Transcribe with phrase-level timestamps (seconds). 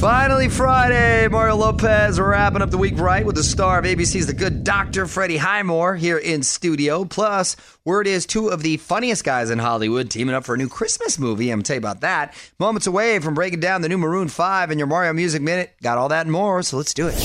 [0.00, 1.26] Finally, Friday.
[1.26, 5.08] Mario Lopez wrapping up the week right with the star of ABC's The Good Doctor,
[5.08, 7.04] Freddie Highmore, here in studio.
[7.04, 10.68] Plus, word is two of the funniest guys in Hollywood teaming up for a new
[10.68, 11.50] Christmas movie.
[11.50, 12.32] I'm going to tell you about that.
[12.60, 15.74] Moments away from breaking down the new Maroon 5 and your Mario Music Minute.
[15.82, 17.16] Got all that and more, so let's do it.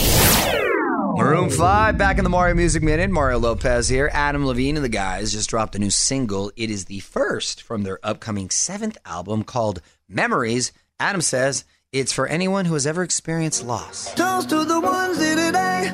[1.15, 3.11] Maroon 5 back in the Mario Music Minute.
[3.11, 4.09] Mario Lopez here.
[4.11, 6.51] Adam Levine and the guys just dropped a new single.
[6.55, 10.71] It is the first from their upcoming seventh album called Memories.
[10.99, 14.13] Adam says it's for anyone who has ever experienced loss.
[14.15, 15.93] Toast to the ones here today.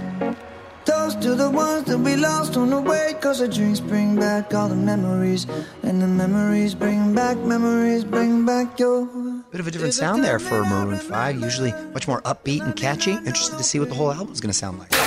[0.85, 3.13] Toast to the ones that we lost on the way.
[3.19, 5.45] Cause the drinks bring back all the memories.
[5.83, 9.05] And the memories bring back, memories bring back your.
[9.51, 11.39] Bit of a different sound there for Maroon 5.
[11.41, 13.11] Usually much more upbeat and catchy.
[13.11, 14.98] Interested to see what the whole album's going to sound like.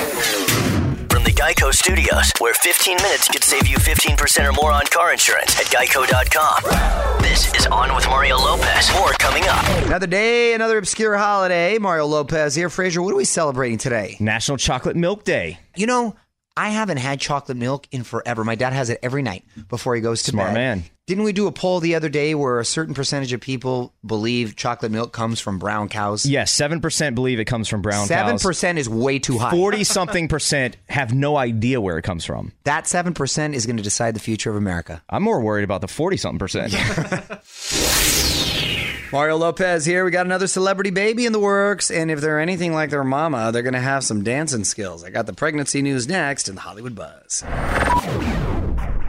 [1.23, 5.13] From the Geico Studios, where 15 minutes could save you 15% or more on car
[5.13, 7.23] insurance at geico.com.
[7.23, 8.93] This is On with Mario Lopez.
[8.95, 9.65] More coming up.
[9.87, 11.79] Another day, another obscure holiday.
[11.79, 12.69] Mario Lopez here.
[12.69, 14.17] Fraser, what are we celebrating today?
[14.19, 15.61] National Chocolate Milk Day.
[15.77, 16.17] You know,
[16.57, 18.43] I haven't had chocolate milk in forever.
[18.43, 20.55] My dad has it every night before he goes to Smart bed.
[20.55, 20.85] man.
[21.09, 24.55] Didn't we do a poll the other day where a certain percentage of people believe
[24.55, 26.25] chocolate milk comes from brown cows?
[26.25, 28.43] Yes, 7% believe it comes from brown Seven cows.
[28.45, 29.51] percent is way too high.
[29.51, 32.53] 40 something percent have no idea where it comes from.
[32.63, 35.03] That seven percent is going to decide the future of America.
[35.11, 36.73] I'm more worried about the 40 something percent.
[39.13, 40.05] Mario Lopez here.
[40.05, 43.51] We got another celebrity baby in the works, and if they're anything like their mama,
[43.51, 45.03] they're going to have some dancing skills.
[45.03, 47.43] I got the pregnancy news next in the Hollywood Buzz.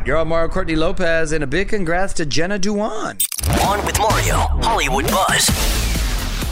[0.06, 3.20] You're on Mario Courtney Lopez, and a big congrats to Jenna Dewan.
[3.66, 5.46] On with Mario, Hollywood Buzz.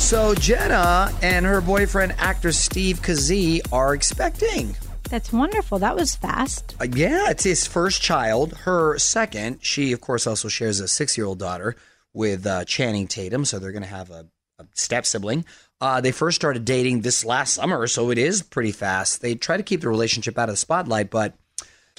[0.01, 4.77] So Jenna and her boyfriend, actor Steve Kazee, are expecting.
[5.09, 5.79] That's wonderful.
[5.79, 6.77] That was fast.
[6.79, 8.53] Uh, yeah, it's his first child.
[8.59, 9.59] Her second.
[9.61, 11.75] She, of course, also shares a six-year-old daughter
[12.13, 14.27] with uh, Channing Tatum, so they're going to have a,
[14.59, 15.43] a step sibling.
[15.81, 19.21] Uh, they first started dating this last summer, so it is pretty fast.
[19.21, 21.33] They try to keep the relationship out of the spotlight, but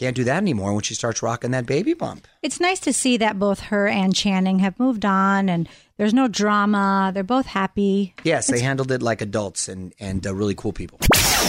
[0.02, 2.26] can't do that anymore when she starts rocking that baby bump.
[2.42, 6.26] It's nice to see that both her and Channing have moved on and there's no
[6.26, 7.12] drama.
[7.14, 8.14] They're both happy.
[8.24, 10.98] Yes, they handled it like adults and and uh, really cool people.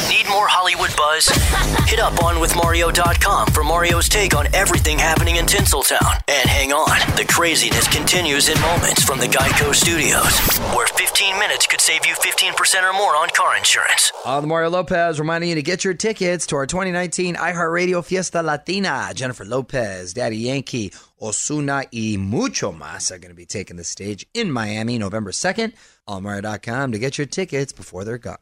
[0.09, 1.27] Need more Hollywood buzz?
[1.89, 6.21] Hit up onwithmario.com for Mario's take on everything happening in Tinseltown.
[6.27, 10.39] And hang on, the craziness continues in moments from the Geico Studios,
[10.75, 14.11] where 15 minutes could save you 15% or more on car insurance.
[14.25, 18.41] On the Mario Lopez, reminding you to get your tickets to our 2019 iHeartRadio Fiesta
[18.41, 19.11] Latina.
[19.13, 20.91] Jennifer Lopez, Daddy Yankee,
[21.21, 25.73] Ozuna, y mucho más are going to be taking the stage in Miami November 2nd.
[26.07, 28.37] Almario.com to get your tickets before they're gone.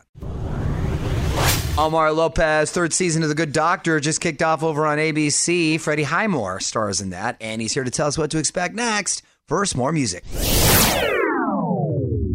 [1.77, 5.79] Almar Lopez, third season of The Good Doctor, just kicked off over on ABC.
[5.79, 9.23] Freddie Highmore stars in that, and he's here to tell us what to expect next.
[9.47, 10.25] First, more music.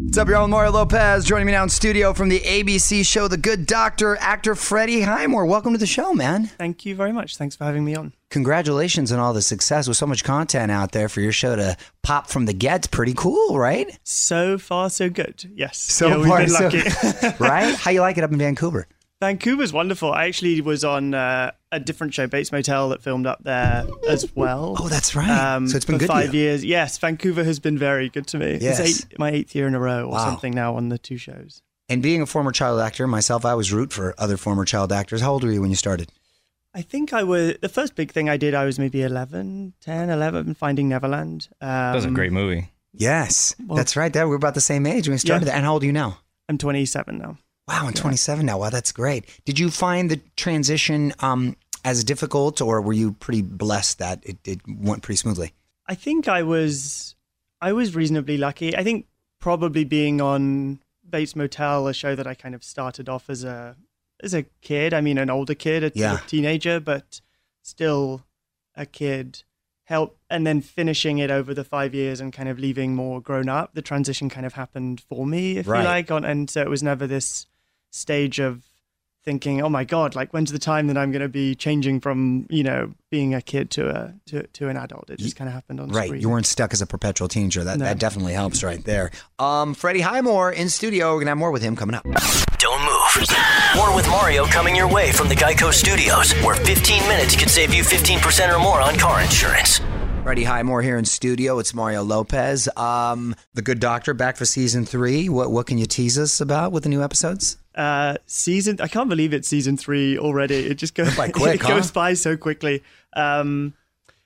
[0.07, 0.49] What's up, y'all?
[0.49, 1.27] Mario Lopez.
[1.27, 5.45] Joining me now in studio from the ABC show The Good Doctor, actor Freddie Highmore.
[5.45, 6.47] Welcome to the show, man.
[6.47, 7.37] Thank you very much.
[7.37, 8.15] Thanks for having me on.
[8.31, 11.77] Congratulations on all the success with so much content out there for your show to
[12.03, 13.99] pop from the get's pretty cool, right?
[14.03, 15.45] So far, so good.
[15.55, 15.77] Yes.
[15.77, 17.37] So yeah, we've far, so lucky.
[17.39, 17.75] right?
[17.77, 18.87] How you like it up in Vancouver?
[19.21, 20.13] Vancouver's wonderful.
[20.13, 24.31] I actually was on uh, a different show, Bates Motel, that filmed up there as
[24.37, 24.77] well.
[24.79, 25.67] Oh, that's right.
[25.69, 26.41] so it's been for good to five you.
[26.41, 26.65] years.
[26.65, 28.59] Yes, Vancouver has been very good to me.
[28.61, 28.79] Yes.
[28.79, 30.25] It's eight, my eighth year in a row or Wow.
[30.27, 31.63] something now on the two shows.
[31.89, 35.21] And being a former child actor myself, I was root for other former child actors.
[35.23, 36.13] How old were you when you started?
[36.75, 38.53] I think I was the first big thing I did.
[38.55, 41.49] I was maybe 11, 10, 11, Finding Neverland.
[41.63, 42.69] Um, That was a great movie.
[42.93, 44.13] Yes, Well- that's right.
[44.13, 45.47] That we're about the same age when we started.
[45.47, 45.53] Yeah.
[45.53, 45.57] that.
[45.57, 46.19] And how old are you now?
[46.51, 47.39] I'm 27 now.
[47.69, 48.59] Wow, I'm 27 now.
[48.59, 49.25] Wow, that's great.
[49.45, 54.39] Did you find the transition um, as difficult, or were you pretty blessed that it,
[54.47, 55.53] it went pretty smoothly?
[55.87, 57.15] I think I was
[57.61, 58.77] I was reasonably lucky.
[58.77, 59.07] I think
[59.41, 63.77] probably being on Bates Motel, a show that I kind of started off as a
[64.23, 64.95] as a kid.
[64.95, 66.19] I mean, an older kid, a, Yeah.
[66.25, 67.21] a teenager, but
[67.63, 68.25] still
[68.77, 69.43] a kid.
[69.85, 73.49] Help and then finishing it over the five years and kind of leaving more grown
[73.49, 73.75] up.
[73.75, 75.79] The transition kind of happened for me, if Right.
[75.81, 77.47] you like, on and so it was never this
[77.97, 78.63] stage of
[79.25, 82.47] thinking, oh my god, like when's the time that I'm going to be changing from
[82.49, 85.11] you know being a kid to a to, to an adult?
[85.11, 86.21] It just kind of happened on Right, screen.
[86.23, 87.65] you weren't stuck as a perpetual teenager.
[87.65, 87.87] That No.
[87.87, 89.11] that definitely helps right there.
[89.41, 91.13] Um, Freddie Highmore in studio.
[91.15, 92.05] We're gonna have more with him coming up.
[92.59, 93.27] Don't move.
[93.77, 97.75] More with Mario coming your way from the Geico Studios, where 15 minutes could save
[97.75, 99.81] you 15% or more on car insurance.
[100.23, 101.59] Freddie Highmore here in studio.
[101.61, 102.69] It's Mario Lopez.
[102.77, 105.29] Um, the Good Doctor back for season three.
[105.29, 107.59] What what can you tease us about with the new episodes?
[107.77, 108.79] Uh, season.
[108.81, 110.57] I can't believe it's season three already.
[110.57, 111.69] It just goes by quick, it huh?
[111.77, 112.83] goes by so quickly.
[113.15, 113.75] Um,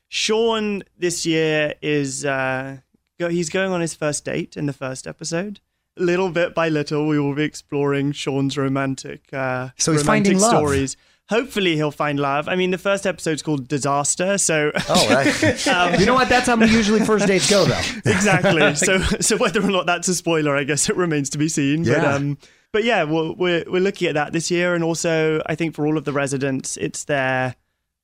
[0.09, 2.79] Sean this year is uh,
[3.19, 5.61] go, he's going on his first date in the first episode.
[5.97, 9.33] Little bit by little, we will be exploring Sean's romantic.
[9.33, 10.51] Uh, So he's romantic finding love.
[10.51, 10.97] stories.
[11.29, 12.49] Hopefully, he'll find love.
[12.49, 15.97] I mean, the first episode's called Disaster, so Oh, right.
[16.01, 16.29] you know what?
[16.29, 17.81] That's how usually first dates go, though.
[18.05, 18.75] exactly.
[18.75, 21.85] So, so whether or not that's a spoiler, I guess it remains to be seen.
[21.85, 22.15] But, Yeah.
[22.15, 22.39] um,
[22.73, 25.87] but yeah, we're, we're we're looking at that this year, and also I think for
[25.87, 27.57] all of the residents, it's their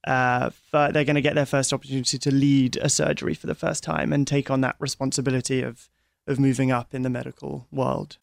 [0.07, 3.83] uh, they're going to get their first opportunity to lead a surgery for the first
[3.83, 5.89] time and take on that responsibility of
[6.27, 8.19] of moving up in the medical world.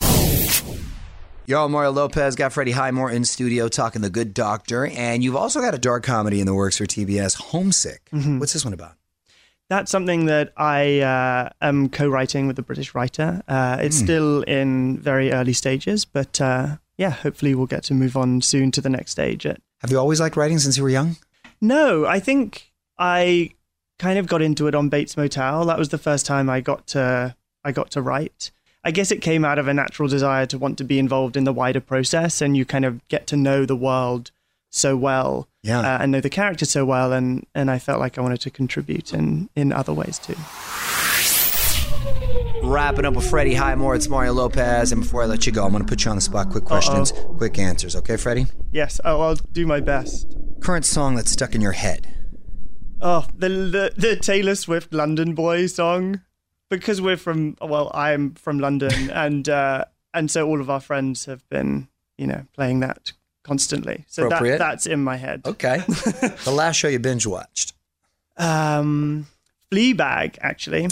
[1.45, 5.59] Yo, Mario Lopez got Freddie Highmore in studio talking the Good Doctor, and you've also
[5.59, 8.09] got a dark comedy in the works for TBS, Homesick.
[8.13, 8.39] Mm-hmm.
[8.39, 8.95] What's this one about?
[9.69, 13.41] That's something that I uh, am co-writing with a British writer.
[13.47, 14.03] Uh, it's Hmm.
[14.05, 18.71] still in very early stages, but uh, yeah, hopefully we'll get to move on soon
[18.71, 19.43] to the next stage.
[19.43, 21.15] Have you always liked writing since you were young?
[21.61, 23.51] No, I think I
[23.99, 25.65] kind of got into it on Bates Motel.
[25.65, 28.51] That was the first time I got to I got to write.
[28.83, 31.45] I guess it came out of a natural desire to want to be involved in
[31.45, 34.31] the wider process, and you kind of get to know the world
[34.75, 35.79] so well, Yeah.
[35.81, 38.49] uh, and know the character so well, and and I felt like I wanted to
[38.49, 40.35] contribute in in other ways too.
[42.63, 44.91] Wrapping up with Freddie Highmore, it's Mario Lopez.
[44.91, 46.49] And before I let you go, I'm going to put you on the spot.
[46.49, 47.95] Quick questions, quick answers.
[47.95, 48.47] Okay, Freddie?
[48.71, 50.35] Yes, oh, I'll do my best.
[50.61, 52.07] Current song that's stuck in your head.
[53.01, 56.21] Oh, the, the the Taylor Swift London Boy song,
[56.69, 61.25] because we're from well, I'm from London, and uh, and so all of our friends
[61.25, 63.11] have been you know playing that
[63.43, 64.05] constantly.
[64.07, 65.41] So that, that's in my head.
[65.45, 65.77] Okay.
[65.87, 67.73] the last show you binge watched.
[68.37, 69.27] Um,
[69.71, 70.87] Fleabag actually,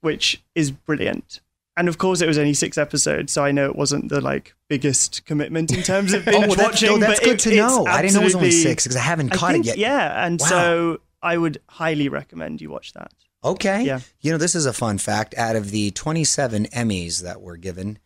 [0.00, 1.40] which is brilliant.
[1.76, 4.54] And of course, it was only six episodes, so I know it wasn't the like
[4.68, 7.00] biggest commitment in terms of binge Oh, that's- watching.
[7.00, 7.86] no, that's but good it- to know.
[7.86, 9.78] I didn't know it was only six because I haven't caught it think- yet.
[9.78, 10.46] Yeah, and Wow.
[10.46, 13.12] so I would highly recommend you watch that.
[13.42, 13.82] Okay.
[13.84, 14.00] Yeah.
[14.20, 15.34] You know, this is a fun fact.
[15.36, 17.98] Out of the 27 Emmys that were given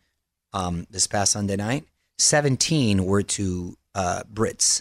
[0.51, 1.85] um, this past Sunday night,
[2.17, 4.79] 17 were to uh, Brits.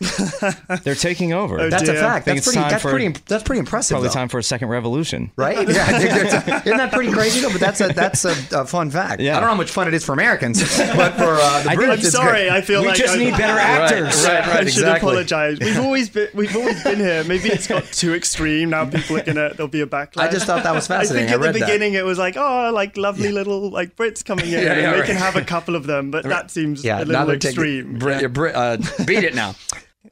[0.84, 1.58] They're taking over.
[1.60, 2.26] Oh, That's a fact.
[2.26, 2.58] That's pretty.
[2.60, 3.08] That's for- pretty.
[3.26, 3.94] That's pretty impressive.
[3.94, 4.14] Probably though.
[4.14, 5.32] time for a second revolution.
[5.36, 5.56] Right?
[5.68, 5.84] Yeah.
[5.88, 7.50] I think that's- Isn't that pretty crazy though?
[7.50, 9.20] But that's a that's a, a fun fact.
[9.22, 9.32] Yeah.
[9.32, 11.76] I don't know how much fun it is for Americans, but for uh, the I
[11.76, 12.30] Brits, did- I'm sorry.
[12.30, 12.48] great.
[12.50, 14.24] I feel We like we just I'm- need better actors.
[14.26, 15.58] Right, right, I should apologize.
[15.58, 17.24] We've always been we've always been here.
[17.24, 18.70] Maybe it's got too extreme.
[18.70, 20.18] Now people are gonna there'll be a backlash.
[20.22, 21.28] I just thought that was fascinating.
[21.28, 21.66] I think I at the read that.
[21.66, 24.90] beginning it was like, oh, like lovely little like Brits coming in, Yeah, and yeah,
[24.92, 25.06] they right.
[25.06, 27.98] can have a couple of them, but that seems a little extreme.
[27.98, 28.28] Brit- Yeah.
[28.28, 29.54] Brit- uh, beat it now.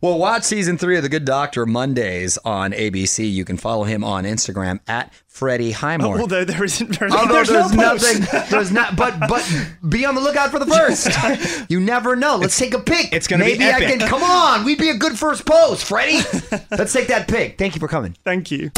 [0.03, 3.33] Well, watch season three of The Good Doctor Mondays on ABC.
[3.33, 6.17] You can follow him on Instagram at Freddie Highmore.
[6.17, 8.21] Oh, Although there isn't very Although there's, there's, no post.
[8.21, 9.45] nothing, there's not, but but
[9.87, 11.09] be on the lookout for the first.
[11.69, 12.37] You never know.
[12.37, 13.13] Let's take a pic.
[13.13, 13.99] it's gonna be Maybe I can.
[13.99, 16.23] Come on, we'd be a good first post, Freddie.
[16.71, 17.59] Let's take that pic.
[17.59, 18.17] Thank you for coming.
[18.25, 18.71] Thank you.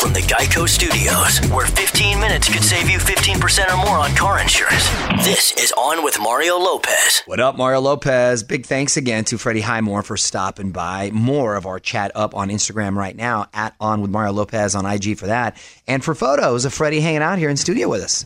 [0.00, 4.38] From the Geico Studios, where 15 minutes could save you 15% or more on car
[4.40, 4.88] insurance.
[5.24, 7.22] This is On with Mario Lopez.
[7.26, 8.42] What up, Mario Lopez?
[8.42, 11.10] Big thanks again to Freddie Highmore for stopping by.
[11.12, 14.86] More of our chat up on Instagram right now at On with Mario Lopez on
[14.86, 15.56] IG for that,
[15.88, 18.22] and for photos of Freddie hanging out here in studio with us.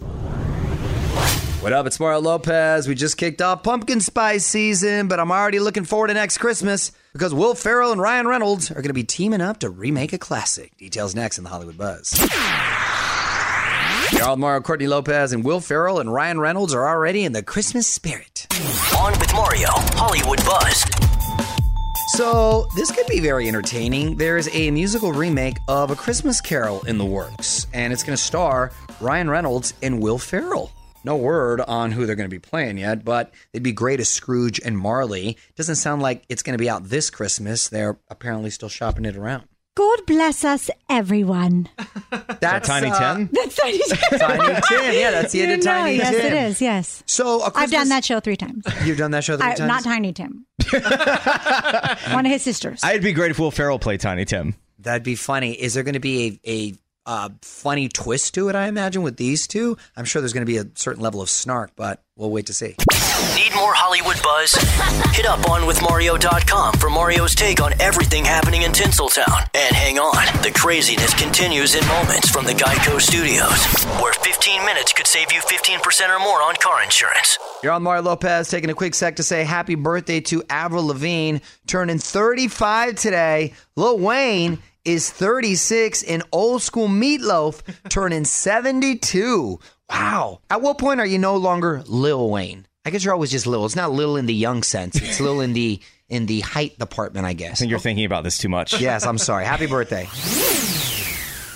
[1.62, 1.86] What up?
[1.86, 2.86] It's Mario Lopez.
[2.86, 6.92] We just kicked off pumpkin spice season, but I'm already looking forward to next Christmas
[7.14, 10.18] because Will Ferrell and Ryan Reynolds are going to be teaming up to remake a
[10.18, 10.76] classic.
[10.76, 12.12] Details next in the Hollywood Buzz.
[14.12, 17.86] Y'all, Mario Courtney Lopez and Will Ferrell and Ryan Reynolds are already in the Christmas
[17.86, 18.46] spirit.
[18.98, 20.99] On with Mario, Hollywood Buzz.
[22.20, 24.18] So, this could be very entertaining.
[24.18, 28.22] There's a musical remake of A Christmas Carol in the works, and it's going to
[28.22, 30.70] star Ryan Reynolds and Will Ferrell.
[31.02, 34.10] No word on who they're going to be playing yet, but they'd be great as
[34.10, 35.38] Scrooge and Marley.
[35.56, 37.70] Doesn't sound like it's going to be out this Christmas.
[37.70, 39.44] They're apparently still shopping it around.
[39.76, 41.68] God bless us, everyone.
[42.40, 43.30] That's Tiny uh, Tim?
[43.32, 44.18] That's Tiny Tim.
[44.18, 44.94] Tiny Tim.
[44.94, 46.26] Yeah, that's the You end of know, Tiny yes, Tim.
[46.26, 46.60] it is.
[46.62, 47.02] Yes.
[47.06, 48.64] So, I've done that show three times.
[48.84, 49.68] You've done that show three I, times.
[49.68, 50.46] not Tiny Tim.
[52.12, 52.80] One of his sisters.
[52.82, 54.54] I'd be great if Will Ferrell played Tiny Tim.
[54.78, 55.52] That'd be funny.
[55.52, 56.74] Is there going to be a, a
[57.06, 58.54] uh, funny twist to it?
[58.54, 59.76] I imagine with these two.
[59.96, 62.54] I'm sure there's going to be a certain level of snark, but we'll wait to
[62.54, 62.76] see.
[63.50, 64.54] Need more Hollywood buzz?
[65.16, 69.48] Hit up onwithmario.com for Mario's take on everything happening in Tinseltown.
[69.54, 73.66] And hang on, the craziness continues in moments from the Geico Studios,
[74.00, 77.38] where 15 minutes could save you 15% or more on car insurance.
[77.62, 81.38] You're on Mario Lopez, taking a quick sec to say happy birthday to Avril Lavigne,
[81.66, 83.54] turning 35 today.
[83.74, 89.58] Lil Wayne is 36, and old school Meatloaf turning 72.
[89.88, 90.40] Wow.
[90.48, 92.66] At what point are you no longer Lil Wayne?
[92.84, 93.66] I guess you're always just little.
[93.66, 94.96] It's not little in the young sense.
[94.96, 97.52] It's little in the in the height department, I guess.
[97.52, 98.80] I think you're thinking about this too much.
[98.80, 99.44] Yes, I'm sorry.
[99.44, 100.08] Happy birthday.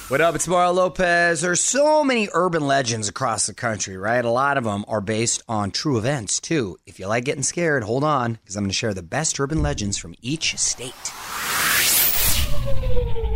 [0.09, 0.35] What up?
[0.35, 1.41] It's Mario Lopez.
[1.41, 4.23] There's so many urban legends across the country, right?
[4.23, 6.77] A lot of them are based on true events, too.
[6.85, 9.63] If you like getting scared, hold on, because I'm going to share the best urban
[9.63, 10.93] legends from each state.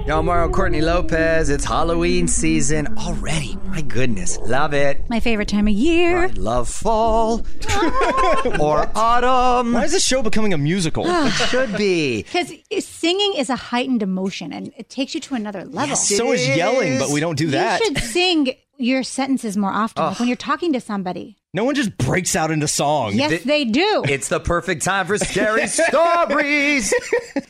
[0.09, 1.51] Yo, Mario Courtney Lopez.
[1.51, 3.59] It's Halloween season already.
[3.67, 4.39] My goodness.
[4.39, 5.05] Love it.
[5.11, 6.25] My favorite time of year.
[6.25, 7.43] I love fall
[8.59, 9.75] or autumn.
[9.75, 11.05] Why is this show becoming a musical?
[11.07, 12.23] It should be.
[12.23, 12.51] Because
[12.83, 15.89] singing is a heightened emotion and it takes you to another level.
[15.89, 17.79] Yes, so is It yelling, but we don't do that.
[17.81, 21.37] You should sing your sentences more often like when you're talking to somebody.
[21.55, 23.15] No one just breaks out into song.
[23.15, 24.05] Yes, they do.
[24.07, 26.93] It's the perfect time for scary stories.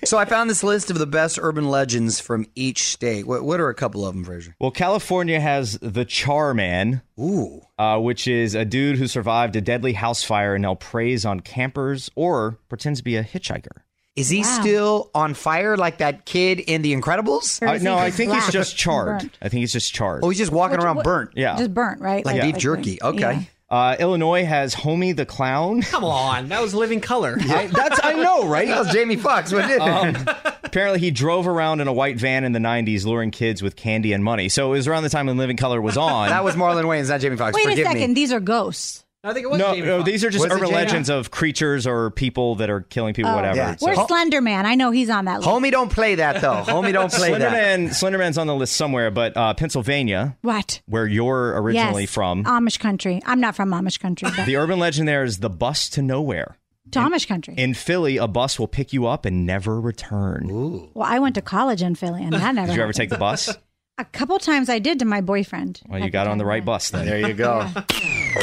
[0.04, 3.26] so I found this list of the best urban legends from each state.
[3.26, 4.54] What, what are a couple of them, Fraser?
[4.60, 7.60] Well, California has the Char Man, Ooh.
[7.76, 11.40] uh, which is a dude who survived a deadly house fire and now preys on
[11.40, 13.82] campers or pretends to be a hitchhiker.
[14.14, 14.58] Is he Wow.
[14.60, 17.60] still on fire like that kid in The Incredibles?
[17.66, 19.18] Uh, no, I just think he's just and charred.
[19.20, 19.38] burnt?
[19.42, 20.20] I think he's just charred.
[20.24, 21.30] Oh, he's just walking Which- around what- burnt.
[21.34, 21.56] yeah.
[21.56, 22.24] Just burnt, right?
[22.24, 22.98] Like beef jerky.
[23.02, 23.18] Okay.
[23.20, 23.42] yeah.
[23.70, 25.82] Uh, Illinois has Homie the Clown.
[25.90, 27.36] Come on, that was Living Color.
[27.40, 28.66] I, that's I know, right?
[28.68, 28.78] That right?
[28.86, 29.80] was Jamie Foxx, wasn't it?
[29.80, 30.16] Um,
[30.64, 34.12] apparently, he drove around in a white van in the '90s, luring kids with candy
[34.14, 34.48] and money.
[34.48, 36.30] So it was around the time when Living Color was on.
[36.30, 37.54] that was Marlon Wayans, not Jamie Foxx.
[37.54, 38.08] Wait a Forgive second.
[38.08, 38.14] me.
[38.14, 39.04] These are ghosts.
[39.24, 40.10] I think it was no, Jamie no, Foxx.
[40.12, 43.56] these are just Was urban legends of creatures or people that are killing people, whatever.
[43.56, 43.74] Yeah.
[43.74, 44.64] So- Where's Slender Man?
[44.64, 45.48] I know he's on that list.
[45.48, 46.62] Homie, don't play that though.
[46.64, 47.52] Homie, don't play that.
[47.52, 50.82] Slenderman, Slenderman's on the list somewhere, but uh, Pennsylvania, What?
[50.86, 52.12] where you're originally yes.
[52.14, 53.20] from, Amish country.
[53.26, 56.56] I'm not from Amish country, but the urban legend there is the bus to nowhere.
[56.92, 57.54] to Amish country.
[57.58, 60.46] In Philly, a bus will pick you up and never return.
[60.94, 62.68] well, I went to college in Philly, and that never.
[62.68, 63.52] Did you ever take the bus?
[64.00, 65.80] A couple times I did to my boyfriend.
[65.88, 67.04] Well, you got on the right bus then.
[67.04, 67.68] There you go.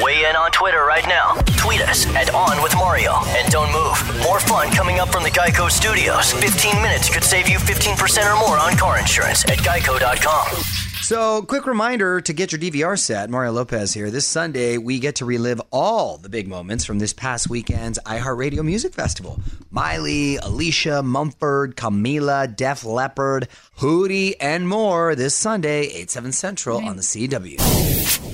[0.02, 1.36] Weigh in on Twitter right now.
[1.58, 3.14] Tweet us at On With Mario.
[3.28, 4.24] And don't move.
[4.24, 6.32] More fun coming up from the Geico Studios.
[6.34, 10.64] 15 minutes could save you 15% or more on car insurance at geico.com.
[11.02, 13.30] So, quick reminder to get your DVR set.
[13.30, 14.10] Mario Lopez here.
[14.10, 18.66] This Sunday, we get to relive all the big moments from this past weekend's iHeartRadio
[18.66, 19.40] Music Festival.
[19.70, 26.96] Miley, Alicia, Mumford, Camila, Def Leppard, Hootie, and more this Sunday, 8, 7 Central on
[26.96, 28.25] the CW.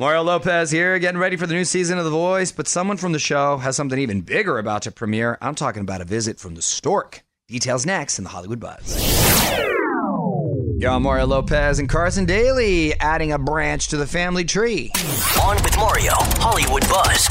[0.00, 3.12] Mario Lopez here, getting ready for the new season of The Voice, but someone from
[3.12, 5.36] the show has something even bigger about to premiere.
[5.42, 7.22] I'm talking about a visit from the Stork.
[7.48, 8.96] Details next in the Hollywood Buzz.
[10.78, 14.90] Yo, I'm Mario Lopez and Carson Daly adding a branch to the family tree.
[15.44, 17.28] On With Mario, Hollywood Buzz.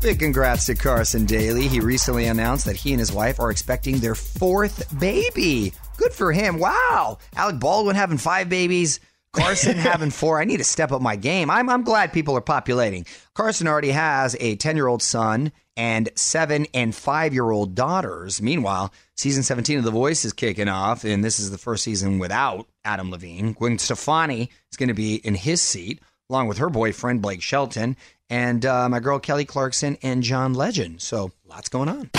[0.00, 1.68] Big congrats to Carson Daly.
[1.68, 5.74] He recently announced that he and his wife are expecting their fourth baby.
[5.98, 6.58] Good for him.
[6.58, 7.18] Wow.
[7.34, 8.98] Alec Baldwin having five babies.
[9.36, 10.40] Carson having four.
[10.40, 11.50] I need to step up my game.
[11.50, 13.06] I'm, I'm glad people are populating.
[13.34, 18.40] Carson already has a 10 year old son and seven and five year old daughters.
[18.40, 22.18] Meanwhile, season 17 of The Voice is kicking off, and this is the first season
[22.18, 23.52] without Adam Levine.
[23.52, 26.00] Gwen Stefani is going to be in his seat,
[26.30, 27.96] along with her boyfriend, Blake Shelton,
[28.30, 31.00] and uh, my girl, Kelly Clarkson, and John Legend.
[31.00, 32.10] So, lots going on.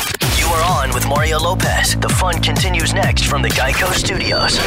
[0.98, 1.96] With Mario Lopez.
[1.98, 4.58] The fun continues next from the Geico Studios.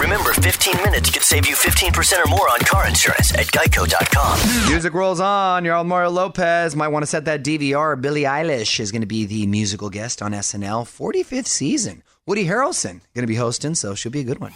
[0.00, 4.68] Remember, 15 minutes could save you 15% or more on car insurance at geico.com.
[4.68, 5.64] Music rolls on.
[5.64, 6.74] You're Mario Lopez.
[6.74, 8.00] Might want to set that DVR.
[8.00, 12.02] Billie Eilish is going to be the musical guest on SNL 45th season.
[12.26, 14.52] Woody Harrelson going to be hosting, so she'll be a good one.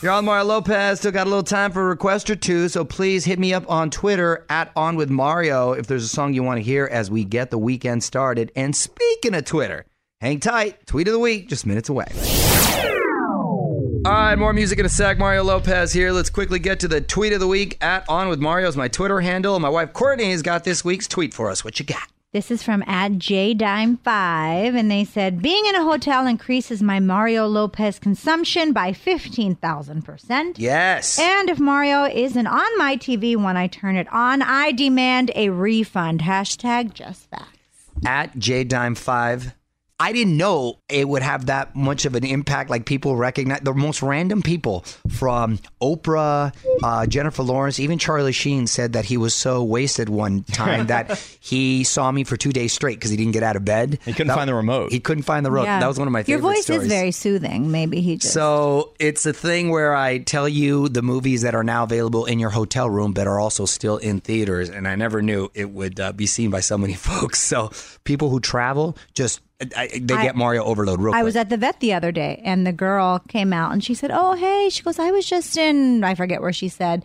[0.00, 1.00] You're on Mario Lopez.
[1.00, 3.68] Still got a little time for a request or two, so please hit me up
[3.68, 7.10] on Twitter at On With Mario if there's a song you want to hear as
[7.10, 8.52] we get the weekend started.
[8.54, 9.86] And speaking of Twitter,
[10.20, 10.86] hang tight.
[10.86, 12.06] Tweet of the week, just minutes away.
[14.06, 15.18] All right, more music in a sec.
[15.18, 16.12] Mario Lopez here.
[16.12, 17.76] Let's quickly get to the tweet of the week.
[17.80, 19.58] At On With Mario is my Twitter handle.
[19.58, 21.64] My wife Courtney has got this week's tweet for us.
[21.64, 22.08] What you got?
[22.30, 27.46] This is from at JDime5, and they said, Being in a hotel increases my Mario
[27.46, 30.56] Lopez consumption by 15,000%.
[30.58, 31.18] Yes.
[31.18, 35.48] And if Mario isn't on my TV when I turn it on, I demand a
[35.48, 36.20] refund.
[36.20, 37.56] Hashtag just facts.
[38.04, 39.54] At JDime5.
[40.00, 42.70] I didn't know it would have that much of an impact.
[42.70, 48.68] Like people recognize the most random people from Oprah, uh, Jennifer Lawrence, even Charlie Sheen
[48.68, 52.72] said that he was so wasted one time that he saw me for two days
[52.72, 53.98] straight because he didn't get out of bed.
[54.04, 54.92] He couldn't That- find the remote.
[54.92, 55.64] He couldn't find the remote.
[55.64, 55.80] Yeah.
[55.80, 56.82] That was one of my Your voice stories.
[56.82, 57.72] is very soothing.
[57.72, 58.32] Maybe he just.
[58.32, 62.38] So it's a thing where I tell you the movies that are now available in
[62.38, 64.68] your hotel room, but are also still in theaters.
[64.70, 67.40] And I never knew it would uh, be seen by so many folks.
[67.40, 67.72] So
[68.04, 69.40] people who travel just
[69.76, 71.16] I, they I- get Mario overload real quick.
[71.16, 71.24] I quick.
[71.24, 74.10] was at the vet the other day, and the girl came out and she said,
[74.12, 77.04] "Oh, hey," she goes, "I was just in I forget where she said."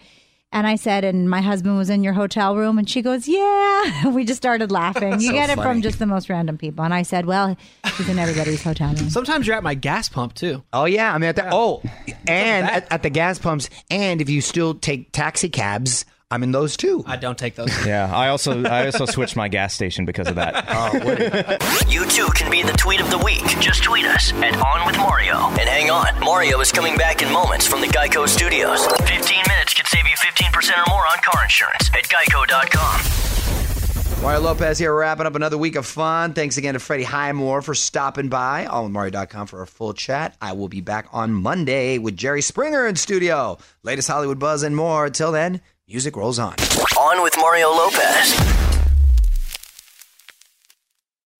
[0.55, 4.05] And I said, and my husband was in your hotel room, and she goes, "Yeah."
[4.11, 5.13] We just started laughing.
[5.13, 5.67] You So get it funny.
[5.67, 6.85] from just the most random people.
[6.85, 7.57] And I said, "Well,
[7.97, 10.61] he's in everybody's hotel room." Sometimes you're at my gas pump too.
[10.71, 11.81] Oh yeah, I mean at the oh,
[12.27, 16.51] and at, at the gas pumps, and if you still take taxi cabs, I'm in
[16.51, 17.03] those too.
[17.05, 17.69] I don't take those.
[17.85, 20.65] Yeah, I also I also switched my gas station because of that.
[20.67, 23.43] Oh, You too can be the tweet of the week.
[23.59, 25.49] Just tweet us at On With Mario.
[25.49, 28.83] And hang on, Mario is coming back in moments from the Geico Studios.
[28.87, 34.21] 15 minutes can save you 15% or more on car insurance at geico.com.
[34.23, 36.31] Mario Lopez here, wrapping up another week of fun.
[36.33, 38.65] Thanks again to Freddie Highmore for stopping by.
[38.69, 40.37] OnWithMario.com for a full chat.
[40.41, 43.57] I will be back on Monday with Jerry Springer in studio.
[43.83, 45.09] Latest Hollywood buzz and more.
[45.09, 46.55] Till then, music rolls on.
[46.99, 48.72] On with Mario Lopez.